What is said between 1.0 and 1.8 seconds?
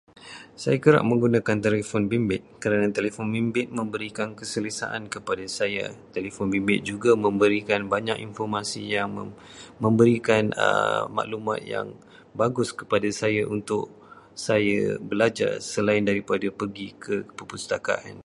menggunakan